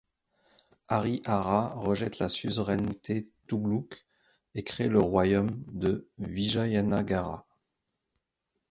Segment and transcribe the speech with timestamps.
[0.89, 4.07] Harihara rejette la suzeraineté tughluq
[4.55, 7.45] et crée le royaume de Vijayanâgara.